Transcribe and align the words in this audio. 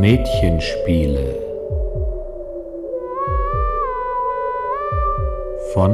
Mädchenspiele 0.00 1.34
von 5.74 5.90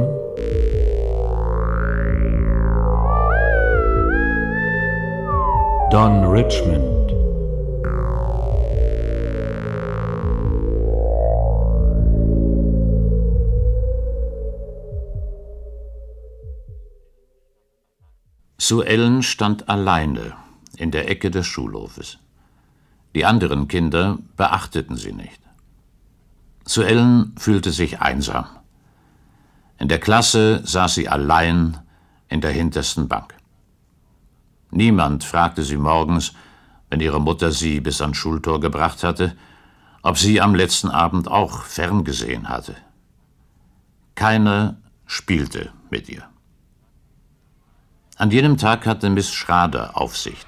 Don 5.91 6.23
Richmond 6.23 7.11
Sue 18.57 18.85
Ellen 18.85 19.21
stand 19.21 19.67
alleine 19.67 20.37
in 20.77 20.91
der 20.91 21.09
Ecke 21.09 21.29
des 21.29 21.45
Schulhofes. 21.45 22.19
Die 23.15 23.25
anderen 23.25 23.67
Kinder 23.67 24.17
beachteten 24.35 24.97
sie 24.97 25.13
nicht. 25.13 25.39
Sue 26.65 26.85
Ellen 26.85 27.33
fühlte 27.37 27.71
sich 27.71 28.01
einsam. 28.01 28.45
In 29.79 29.87
der 29.87 29.99
Klasse 29.99 30.61
saß 30.65 30.95
sie 30.95 31.07
allein 31.07 31.77
in 32.29 32.41
der 32.41 32.51
hintersten 32.51 33.07
Bank. 33.07 33.33
Niemand 34.71 35.23
fragte 35.23 35.63
sie 35.63 35.77
morgens, 35.77 36.33
wenn 36.89 36.99
ihre 36.99 37.21
Mutter 37.21 37.51
sie 37.51 37.79
bis 37.79 38.01
ans 38.01 38.17
Schultor 38.17 38.59
gebracht 38.59 39.03
hatte, 39.03 39.35
ob 40.01 40.17
sie 40.17 40.41
am 40.41 40.55
letzten 40.55 40.89
Abend 40.89 41.27
auch 41.27 41.63
ferngesehen 41.63 42.49
hatte. 42.49 42.75
Keiner 44.15 44.77
spielte 45.05 45.71
mit 45.89 46.09
ihr. 46.09 46.23
An 48.17 48.31
jenem 48.31 48.57
Tag 48.57 48.85
hatte 48.85 49.09
Miss 49.09 49.31
Schrader 49.31 49.95
Aufsicht. 49.95 50.47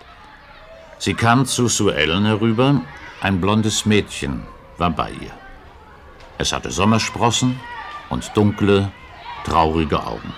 Sie 1.00 1.14
kam 1.14 1.46
zu 1.46 1.70
Sue 1.70 1.96
Ellen 1.96 2.26
herüber, 2.26 2.82
ein 3.22 3.40
blondes 3.40 3.86
Mädchen 3.86 4.44
war 4.78 4.90
bei 4.90 5.12
ihr. 5.12 5.32
Es 6.38 6.52
hatte 6.52 6.72
Sommersprossen 6.72 7.58
und 8.10 8.30
dunkle, 8.36 8.92
traurige 9.46 10.06
Augen. 10.06 10.34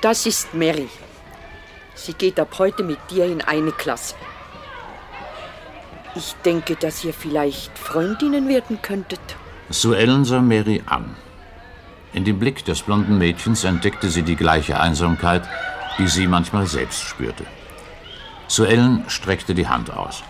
Das 0.00 0.24
ist 0.24 0.54
Mary. 0.54 0.88
Sie 1.96 2.12
geht 2.12 2.38
ab 2.38 2.54
heute 2.58 2.84
mit 2.84 2.98
dir 3.10 3.24
in 3.24 3.42
eine 3.42 3.72
Klasse. 3.72 4.14
Ich 6.14 6.36
denke, 6.44 6.76
dass 6.76 7.04
ihr 7.04 7.12
vielleicht 7.12 7.76
Freundinnen 7.76 8.48
werden 8.48 8.80
könntet. 8.82 9.20
Sue 9.68 9.96
Ellen 9.96 10.24
sah 10.24 10.40
Mary 10.40 10.80
an. 10.86 11.16
In 12.12 12.24
dem 12.24 12.38
Blick 12.38 12.64
des 12.64 12.82
blonden 12.82 13.18
Mädchens 13.18 13.64
entdeckte 13.64 14.10
sie 14.10 14.22
die 14.22 14.36
gleiche 14.36 14.78
Einsamkeit, 14.78 15.42
die 15.98 16.06
sie 16.06 16.28
manchmal 16.28 16.68
selbst 16.68 17.02
spürte. 17.02 17.44
Sue 18.54 18.68
Ellen 18.68 19.04
streckte 19.08 19.52
die 19.52 19.66
Hand 19.66 19.90
aus. 19.92 20.22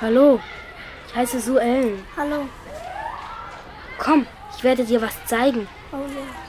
Hallo, 0.00 0.40
ich 1.06 1.14
heiße 1.14 1.38
Sue 1.38 1.60
Ellen. 1.60 2.02
Hallo. 2.16 2.48
Komm, 3.98 4.26
ich 4.56 4.64
werde 4.64 4.86
dir 4.86 5.02
was 5.02 5.22
zeigen. 5.26 5.68
Oh 5.92 5.96
ja. 5.96 6.45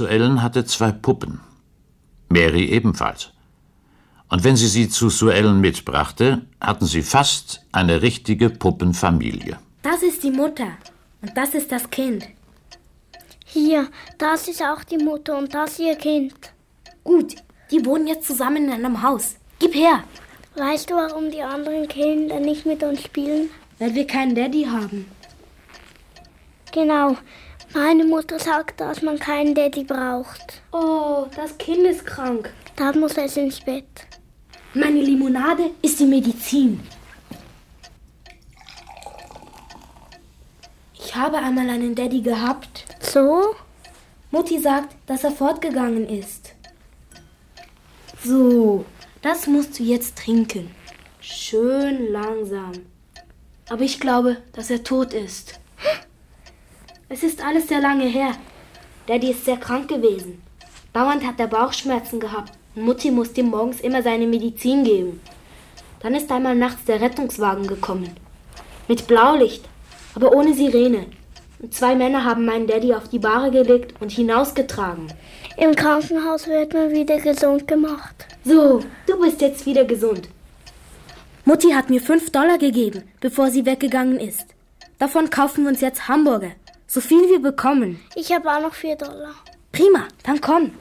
Sue 0.00 0.08
Ellen 0.08 0.42
hatte 0.42 0.64
zwei 0.64 0.92
Puppen. 0.92 1.40
Mary 2.30 2.64
ebenfalls. 2.70 3.32
Und 4.30 4.44
wenn 4.44 4.56
sie 4.56 4.66
sie 4.66 4.88
zu 4.88 5.10
Sue 5.10 5.34
Ellen 5.34 5.60
mitbrachte, 5.60 6.46
hatten 6.58 6.86
sie 6.86 7.02
fast 7.02 7.66
eine 7.70 8.00
richtige 8.00 8.48
Puppenfamilie. 8.48 9.58
Das 9.82 10.02
ist 10.02 10.22
die 10.22 10.30
Mutter 10.30 10.68
und 11.20 11.36
das 11.36 11.52
ist 11.52 11.70
das 11.70 11.90
Kind. 11.90 12.26
Hier, 13.44 13.88
das 14.16 14.48
ist 14.48 14.62
auch 14.62 14.82
die 14.84 14.96
Mutter 14.96 15.36
und 15.36 15.52
das 15.52 15.78
ihr 15.78 15.96
Kind. 15.96 16.32
Gut, 17.04 17.34
die 17.70 17.84
wohnen 17.84 18.06
jetzt 18.06 18.26
zusammen 18.26 18.64
in 18.68 18.72
einem 18.72 19.02
Haus. 19.02 19.36
Gib 19.58 19.74
her, 19.74 20.04
Weißt 20.56 20.88
du, 20.88 20.94
warum 20.94 21.30
die 21.30 21.42
anderen 21.42 21.86
Kinder 21.88 22.40
nicht 22.40 22.64
mit 22.64 22.82
uns 22.82 23.02
spielen? 23.02 23.50
weil 23.78 23.94
wir 23.94 24.06
keinen 24.06 24.34
Daddy 24.34 24.64
haben. 24.64 25.04
Genau. 26.72 27.16
Meine 27.72 28.04
Mutter 28.04 28.38
sagt, 28.40 28.80
dass 28.80 29.00
man 29.00 29.18
keinen 29.18 29.54
Daddy 29.54 29.84
braucht. 29.84 30.60
Oh, 30.72 31.26
das 31.36 31.56
Kind 31.56 31.86
ist 31.86 32.04
krank. 32.04 32.52
Da 32.74 32.92
muss 32.92 33.16
es 33.16 33.36
ins 33.36 33.60
Bett. 33.60 33.84
Meine 34.74 35.00
Limonade 35.00 35.70
ist 35.80 36.00
die 36.00 36.06
Medizin. 36.06 36.80
Ich 40.94 41.14
habe 41.14 41.38
einmal 41.38 41.70
einen 41.70 41.94
Daddy 41.94 42.22
gehabt. 42.22 42.86
So? 43.00 43.54
Mutti 44.32 44.58
sagt, 44.58 44.96
dass 45.06 45.22
er 45.24 45.30
fortgegangen 45.30 46.08
ist. 46.08 46.54
So, 48.24 48.84
das 49.22 49.46
musst 49.46 49.78
du 49.78 49.84
jetzt 49.84 50.18
trinken. 50.18 50.70
Schön 51.20 52.10
langsam. 52.10 52.72
Aber 53.68 53.82
ich 53.82 54.00
glaube, 54.00 54.38
dass 54.52 54.70
er 54.70 54.82
tot 54.82 55.14
ist. 55.14 55.59
Es 57.12 57.24
ist 57.24 57.44
alles 57.44 57.66
sehr 57.66 57.80
lange 57.80 58.04
her. 58.04 58.36
Daddy 59.08 59.32
ist 59.32 59.44
sehr 59.44 59.56
krank 59.56 59.88
gewesen. 59.88 60.40
Dauernd 60.92 61.26
hat 61.26 61.40
er 61.40 61.48
Bauchschmerzen 61.48 62.20
gehabt 62.20 62.52
und 62.76 62.84
Mutti 62.84 63.10
musste 63.10 63.40
ihm 63.40 63.50
morgens 63.50 63.80
immer 63.80 64.00
seine 64.00 64.28
Medizin 64.28 64.84
geben. 64.84 65.20
Dann 65.98 66.14
ist 66.14 66.30
einmal 66.30 66.54
nachts 66.54 66.84
der 66.84 67.00
Rettungswagen 67.00 67.66
gekommen. 67.66 68.10
Mit 68.86 69.08
Blaulicht, 69.08 69.64
aber 70.14 70.32
ohne 70.32 70.54
Sirene. 70.54 71.06
Und 71.58 71.74
zwei 71.74 71.96
Männer 71.96 72.24
haben 72.24 72.44
meinen 72.44 72.68
Daddy 72.68 72.94
auf 72.94 73.08
die 73.08 73.18
Bahre 73.18 73.50
gelegt 73.50 74.00
und 74.00 74.12
hinausgetragen. 74.12 75.12
Im 75.56 75.74
Krankenhaus 75.74 76.46
wird 76.46 76.72
man 76.74 76.92
wieder 76.92 77.18
gesund 77.18 77.66
gemacht. 77.66 78.24
So, 78.44 78.84
du 79.08 79.20
bist 79.20 79.40
jetzt 79.40 79.66
wieder 79.66 79.84
gesund. 79.84 80.28
Mutti 81.44 81.72
hat 81.72 81.90
mir 81.90 82.00
5 82.00 82.30
Dollar 82.30 82.58
gegeben, 82.58 83.02
bevor 83.18 83.50
sie 83.50 83.66
weggegangen 83.66 84.20
ist. 84.20 84.46
Davon 85.00 85.28
kaufen 85.28 85.64
wir 85.64 85.70
uns 85.70 85.80
jetzt 85.80 86.06
Hamburger. 86.06 86.52
So 86.92 87.00
viel 87.00 87.28
wir 87.28 87.38
bekommen. 87.40 88.00
Ich 88.16 88.32
habe 88.32 88.50
auch 88.50 88.60
noch 88.60 88.74
4 88.74 88.96
Dollar. 88.96 89.32
Prima, 89.70 90.08
dann 90.24 90.40
komm. 90.40 90.72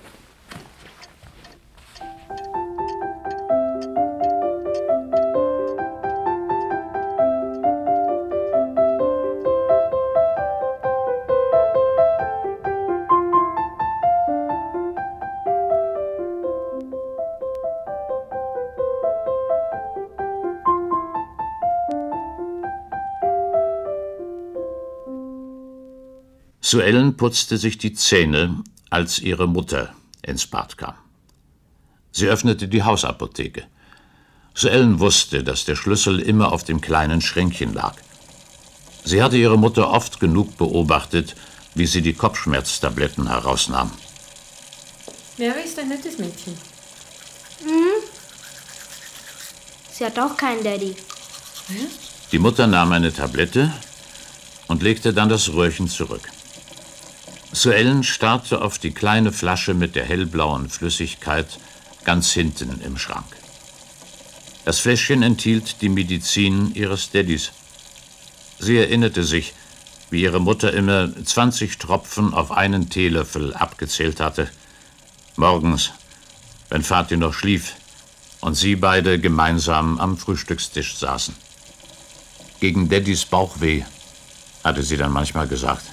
Sue 26.69 26.83
Ellen 26.83 27.17
putzte 27.17 27.57
sich 27.57 27.79
die 27.79 27.93
Zähne, 27.93 28.63
als 28.91 29.17
ihre 29.17 29.47
Mutter 29.47 29.95
ins 30.21 30.45
Bad 30.45 30.77
kam. 30.77 30.93
Sie 32.11 32.27
öffnete 32.27 32.67
die 32.67 32.83
Hausapotheke. 32.83 33.63
Sue 34.53 34.69
Ellen 34.69 34.99
wusste, 34.99 35.43
dass 35.43 35.65
der 35.65 35.75
Schlüssel 35.75 36.19
immer 36.19 36.51
auf 36.51 36.63
dem 36.63 36.79
kleinen 36.79 37.21
Schränkchen 37.21 37.73
lag. 37.73 37.95
Sie 39.03 39.23
hatte 39.23 39.37
ihre 39.37 39.57
Mutter 39.57 39.89
oft 39.89 40.19
genug 40.19 40.57
beobachtet, 40.57 41.35
wie 41.73 41.87
sie 41.87 42.03
die 42.03 42.13
Kopfschmerztabletten 42.13 43.27
herausnahm. 43.27 43.89
Mary 45.39 45.63
ist 45.65 45.79
ein 45.79 45.89
nettes 45.89 46.19
Mädchen. 46.19 46.55
Sie 49.91 50.05
hat 50.05 50.19
auch 50.19 50.37
keinen 50.37 50.63
Daddy. 50.63 50.95
Die 52.31 52.37
Mutter 52.37 52.67
nahm 52.67 52.91
eine 52.91 53.11
Tablette 53.11 53.73
und 54.67 54.83
legte 54.83 55.15
dann 55.15 55.29
das 55.29 55.51
Röhrchen 55.51 55.87
zurück. 55.87 56.29
Sue 57.51 57.73
Ellen 57.73 58.03
starrte 58.03 58.61
auf 58.61 58.77
die 58.77 58.91
kleine 58.91 59.31
Flasche 59.31 59.73
mit 59.73 59.95
der 59.95 60.05
hellblauen 60.05 60.69
Flüssigkeit 60.69 61.47
ganz 62.03 62.31
hinten 62.31 62.79
im 62.81 62.97
Schrank. 62.97 63.25
Das 64.65 64.79
Fläschchen 64.79 65.23
enthielt 65.23 65.81
die 65.81 65.89
Medizin 65.89 66.75
ihres 66.75 67.09
Daddys. 67.09 67.51
Sie 68.59 68.77
erinnerte 68.77 69.23
sich, 69.23 69.53
wie 70.11 70.21
ihre 70.21 70.39
Mutter 70.39 70.73
immer 70.73 71.09
20 71.23 71.79
Tropfen 71.79 72.35
auf 72.35 72.51
einen 72.51 72.91
Teelöffel 72.91 73.55
abgezählt 73.55 74.19
hatte. 74.19 74.49
Morgens, 75.35 75.91
wenn 76.69 76.83
Vati 76.83 77.17
noch 77.17 77.33
schlief 77.33 77.73
und 78.41 78.53
sie 78.55 78.75
beide 78.75 79.19
gemeinsam 79.19 79.99
am 79.99 80.17
Frühstückstisch 80.17 80.97
saßen. 80.97 81.33
Gegen 82.59 82.89
Daddys 82.89 83.25
Bauchweh 83.25 83.83
hatte 84.63 84.83
sie 84.83 84.97
dann 84.97 85.11
manchmal 85.11 85.47
gesagt. 85.47 85.85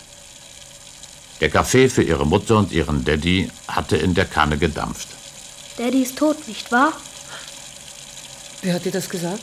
Der 1.40 1.50
Kaffee 1.50 1.88
für 1.88 2.02
ihre 2.02 2.26
Mutter 2.26 2.56
und 2.56 2.72
ihren 2.72 3.04
Daddy 3.04 3.50
hatte 3.68 3.96
in 3.96 4.14
der 4.14 4.24
Kanne 4.24 4.56
gedampft. 4.56 5.08
Daddy 5.76 6.02
ist 6.02 6.16
tot, 6.16 6.48
nicht 6.48 6.72
wahr? 6.72 6.92
Wer 8.62 8.74
hat 8.74 8.84
dir 8.84 8.92
das 8.92 9.08
gesagt? 9.08 9.42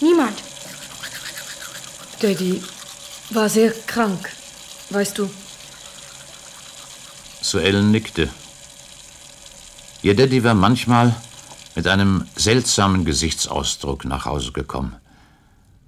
Niemand. 0.00 0.42
Daddy 2.20 2.62
war 3.30 3.48
sehr 3.48 3.72
krank, 3.86 4.30
weißt 4.90 5.18
du. 5.18 5.30
Suellen 7.40 7.90
nickte. 7.90 8.28
Ihr 10.02 10.14
Daddy 10.14 10.44
war 10.44 10.54
manchmal 10.54 11.14
mit 11.74 11.86
einem 11.86 12.26
seltsamen 12.36 13.04
Gesichtsausdruck 13.04 14.04
nach 14.04 14.26
Hause 14.26 14.52
gekommen. 14.52 14.96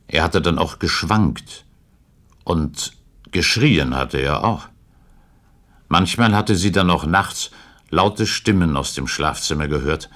Er 0.08 0.22
hatte 0.22 0.40
dann 0.40 0.58
auch 0.58 0.78
geschwankt. 0.78 1.64
Und 2.44 2.92
geschrien 3.30 3.94
hatte 3.94 4.18
er 4.18 4.44
auch. 4.44 4.68
Manchmal 5.92 6.34
hatte 6.34 6.56
sie 6.56 6.72
dann 6.72 6.88
auch 6.88 7.04
nachts 7.04 7.50
laute 7.90 8.26
Stimmen 8.26 8.78
aus 8.78 8.94
dem 8.94 9.06
Schlafzimmer 9.06 9.68
gehört. 9.68 10.08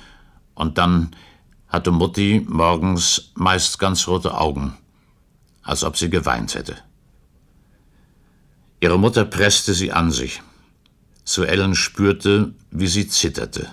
Und 0.55 0.79
dann 0.79 1.15
hatte 1.69 1.91
Mutti 1.91 2.47
morgens 2.49 3.33
meist 3.35 3.79
ganz 3.79 4.09
rote 4.09 4.39
Augen, 4.39 4.79
als 5.63 5.85
ob 5.85 5.99
sie 5.99 6.09
geweint 6.09 6.55
hätte. 6.55 6.79
Ihre 8.81 8.99
Mutter 8.99 9.27
presste 9.27 9.75
sie 9.75 9.93
an 9.93 10.13
sich. 10.13 10.41
Suellen 11.25 11.75
spürte, 11.75 12.55
wie 12.71 12.87
sie 12.87 13.07
zitterte. 13.07 13.69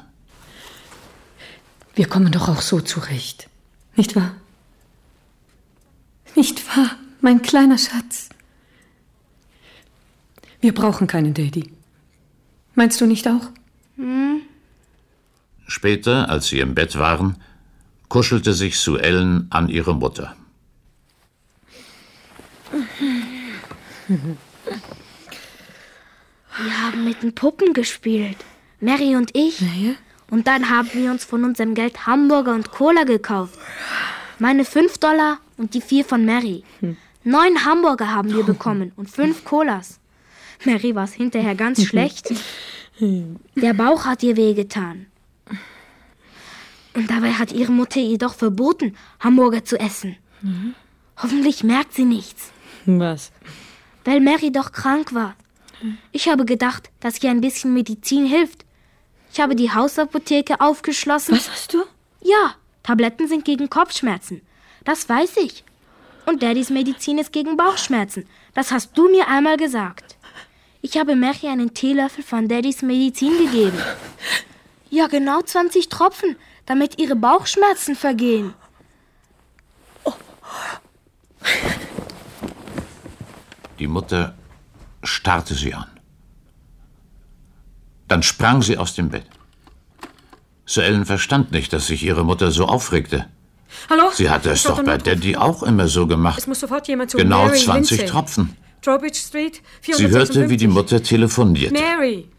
Wir 1.95 2.09
kommen 2.09 2.33
doch 2.33 2.49
auch 2.49 2.61
so 2.61 2.81
zurecht. 2.81 3.47
Nicht 3.95 4.17
wahr? 4.17 4.35
Nicht 6.35 6.67
wahr, 6.67 6.97
mein 7.21 7.41
kleiner 7.41 7.77
Schatz? 7.77 8.27
Wir 10.59 10.73
brauchen 10.73 11.07
keinen 11.07 11.33
Daddy. 11.33 11.71
Meinst 12.75 12.99
du 13.01 13.05
nicht 13.05 13.27
auch? 13.27 13.49
Hm. 13.97 14.41
Später, 15.67 16.29
als 16.29 16.47
sie 16.47 16.59
im 16.59 16.75
Bett 16.75 16.97
waren, 16.97 17.37
kuschelte 18.09 18.53
sich 18.53 18.79
Suellen 18.79 19.47
an 19.49 19.69
ihre 19.69 19.95
Mutter. 19.95 20.35
Wir 26.57 26.81
haben 26.81 27.03
mit 27.03 27.23
den 27.23 27.33
Puppen 27.33 27.73
gespielt. 27.73 28.37
Mary 28.79 29.15
und 29.15 29.35
ich. 29.35 29.61
Ja. 29.61 29.95
Und 30.29 30.47
dann 30.47 30.69
haben 30.69 30.89
wir 30.93 31.11
uns 31.11 31.23
von 31.23 31.43
unserem 31.43 31.73
Geld 31.73 32.05
Hamburger 32.05 32.53
und 32.53 32.71
Cola 32.71 33.03
gekauft. 33.03 33.57
Meine 34.39 34.65
5 34.65 34.97
Dollar 34.97 35.37
und 35.57 35.73
die 35.73 35.81
4 35.81 36.05
von 36.05 36.25
Mary. 36.25 36.63
Neun 37.23 37.65
Hamburger 37.65 38.11
haben 38.11 38.33
wir 38.33 38.43
bekommen 38.43 38.91
und 38.97 39.09
fünf 39.09 39.45
Colas. 39.45 39.99
Mary 40.65 40.95
war 40.95 41.03
es 41.05 41.13
hinterher 41.13 41.55
ganz 41.55 41.83
schlecht. 41.87 42.33
Der 42.99 43.73
Bauch 43.73 44.05
hat 44.05 44.23
ihr 44.23 44.37
wehgetan. 44.37 45.07
Und 46.93 47.09
dabei 47.09 47.33
hat 47.33 47.51
ihre 47.51 47.71
Mutter 47.71 47.99
ihr 47.99 48.17
doch 48.19 48.35
verboten, 48.35 48.95
Hamburger 49.19 49.65
zu 49.65 49.79
essen. 49.79 50.15
Hoffentlich 51.17 51.63
merkt 51.63 51.93
sie 51.93 52.05
nichts, 52.05 52.51
Was? 52.85 53.31
weil 54.05 54.19
Mary 54.19 54.51
doch 54.51 54.71
krank 54.71 55.13
war. 55.13 55.35
Ich 56.11 56.27
habe 56.27 56.45
gedacht, 56.45 56.89
dass 56.99 57.21
ihr 57.23 57.29
ein 57.31 57.41
bisschen 57.41 57.73
Medizin 57.73 58.25
hilft. 58.25 58.65
Ich 59.31 59.39
habe 59.39 59.55
die 59.55 59.71
Hausapotheke 59.71 60.61
aufgeschlossen. 60.61 61.35
Was 61.35 61.49
hast 61.49 61.73
du? 61.73 61.83
Ja, 62.21 62.55
Tabletten 62.83 63.27
sind 63.27 63.43
gegen 63.45 63.69
Kopfschmerzen. 63.69 64.41
Das 64.83 65.07
weiß 65.09 65.37
ich. 65.37 65.63
Und 66.25 66.43
Daddys 66.43 66.69
Medizin 66.69 67.17
ist 67.17 67.31
gegen 67.33 67.57
Bauchschmerzen. 67.57 68.25
Das 68.53 68.71
hast 68.71 68.97
du 68.97 69.09
mir 69.09 69.27
einmal 69.27 69.57
gesagt. 69.57 70.15
Ich 70.85 70.97
habe 70.97 71.15
Mary 71.15 71.47
einen 71.47 71.73
Teelöffel 71.73 72.25
von 72.25 72.49
Daddys 72.49 72.83
Medizin 72.83 73.35
gegeben. 73.37 73.77
Ja, 74.89 75.07
genau 75.07 75.41
20 75.41 75.89
Tropfen, 75.89 76.35
damit 76.67 76.99
ihre 76.99 77.15
Bauchschmerzen 77.15 77.95
vergehen. 77.95 78.53
Die 83.79 83.87
Mutter 83.87 84.35
starrte 85.01 85.55
sie 85.55 85.73
an. 85.73 85.87
Dann 88.07 88.21
sprang 88.21 88.61
sie 88.61 88.77
aus 88.77 88.93
dem 88.93 89.09
Bett. 89.09 89.25
Suellen 90.67 91.07
verstand 91.07 91.51
nicht, 91.51 91.73
dass 91.73 91.87
sich 91.87 92.03
ihre 92.03 92.23
Mutter 92.23 92.51
so 92.51 92.67
aufregte. 92.67 93.25
Hallo? 93.89 94.11
Sie 94.13 94.29
hatte 94.29 94.51
es 94.51 94.61
doch 94.61 94.83
bei. 94.83 94.99
Daddy 94.99 95.37
auch 95.37 95.63
immer 95.63 95.87
so 95.87 96.05
gemacht. 96.05 96.37
Es 96.37 96.45
muss 96.45 96.59
sofort 96.59 96.87
jemand 96.87 97.09
zu 97.09 97.17
Genau 97.17 97.45
Mary 97.45 97.57
20 97.57 97.97
Lindsay. 97.97 98.05
Tropfen. 98.11 98.55
Trowbridge 98.83 99.17
Street, 99.17 99.61
Sie 99.81 100.07
hörte, 100.07 100.49
wie 100.49 100.57
die 100.57 100.67
456. 100.67 100.67
Mutter 100.67 101.03
telefonierte. 101.03 101.73
Mary, 101.73 102.29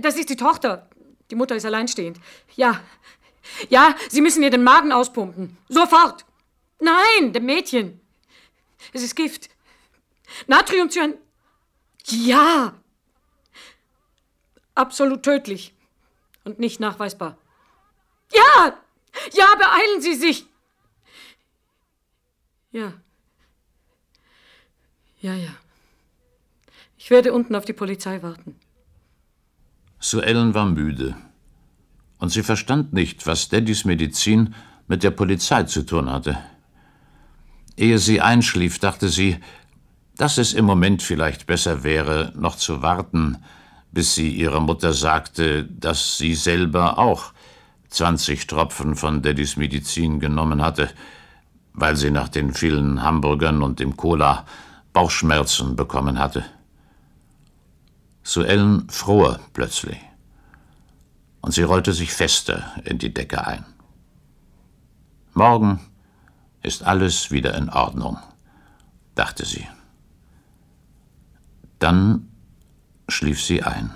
das 0.00 0.16
ist 0.16 0.28
die 0.28 0.36
Tochter. 0.36 0.88
Die 1.30 1.34
Mutter 1.34 1.56
ist 1.56 1.64
alleinstehend. 1.64 2.18
Ja. 2.56 2.80
Ja, 3.70 3.94
Sie 4.08 4.20
müssen 4.20 4.42
ihr 4.42 4.50
den 4.50 4.62
Magen 4.62 4.92
auspumpen. 4.92 5.56
Sofort. 5.68 6.24
Nein, 6.80 7.32
dem 7.32 7.46
Mädchen. 7.46 8.00
Es 8.92 9.02
ist 9.02 9.16
Gift. 9.16 9.48
Natriumcyan. 10.46 11.14
Ja. 12.06 12.74
Absolut 14.74 15.22
tödlich. 15.22 15.74
Und 16.44 16.58
nicht 16.58 16.80
nachweisbar. 16.80 17.36
Ja! 18.32 18.78
Ja, 19.32 19.54
beeilen 19.58 20.00
Sie 20.00 20.14
sich! 20.14 20.46
Ja. 22.70 22.92
Ja, 25.20 25.34
ja. 25.34 25.50
Ich 27.00 27.10
werde 27.10 27.32
unten 27.32 27.54
auf 27.54 27.64
die 27.64 27.72
Polizei 27.72 28.22
warten. 28.22 28.56
Suellen 30.00 30.52
war 30.52 30.66
müde. 30.66 31.16
Und 32.18 32.30
sie 32.30 32.42
verstand 32.42 32.92
nicht, 32.92 33.24
was 33.24 33.48
Daddys 33.48 33.84
Medizin 33.84 34.54
mit 34.88 35.04
der 35.04 35.12
Polizei 35.12 35.62
zu 35.62 35.86
tun 35.86 36.10
hatte. 36.10 36.38
Ehe 37.76 37.98
sie 37.98 38.20
einschlief, 38.20 38.80
dachte 38.80 39.08
sie, 39.08 39.38
dass 40.16 40.38
es 40.38 40.52
im 40.52 40.64
Moment 40.64 41.00
vielleicht 41.00 41.46
besser 41.46 41.84
wäre, 41.84 42.32
noch 42.36 42.56
zu 42.56 42.82
warten, 42.82 43.38
bis 43.92 44.16
sie 44.16 44.30
ihrer 44.30 44.58
Mutter 44.58 44.92
sagte, 44.92 45.64
dass 45.64 46.18
sie 46.18 46.34
selber 46.34 46.98
auch 46.98 47.32
20 47.90 48.48
Tropfen 48.48 48.96
von 48.96 49.22
Daddys 49.22 49.56
Medizin 49.56 50.18
genommen 50.18 50.60
hatte, 50.60 50.90
weil 51.74 51.94
sie 51.94 52.10
nach 52.10 52.28
den 52.28 52.52
vielen 52.52 53.02
Hamburgern 53.04 53.62
und 53.62 53.78
dem 53.78 53.96
Cola 53.96 54.44
Bauchschmerzen 54.92 55.76
bekommen 55.76 56.18
hatte. 56.18 56.44
Suellen 58.28 58.90
fror 58.90 59.40
plötzlich, 59.54 59.98
und 61.40 61.52
sie 61.52 61.62
rollte 61.62 61.94
sich 61.94 62.12
fester 62.12 62.74
in 62.84 62.98
die 62.98 63.14
Decke 63.14 63.46
ein. 63.46 63.64
Morgen 65.32 65.80
ist 66.62 66.82
alles 66.82 67.30
wieder 67.30 67.54
in 67.54 67.70
Ordnung, 67.70 68.18
dachte 69.14 69.46
sie. 69.46 69.66
Dann 71.78 72.28
schlief 73.08 73.42
sie 73.42 73.62
ein. 73.62 73.94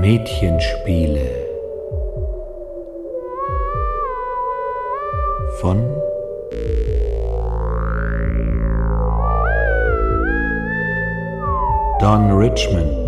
Mädchenspiele 0.00 1.30
von 5.60 5.78
Don 12.00 12.30
Richmond 12.32 13.03